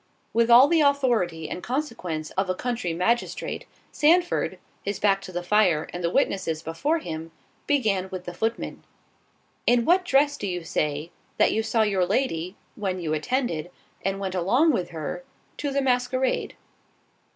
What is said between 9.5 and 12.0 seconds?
"In what dress do you say, that you saw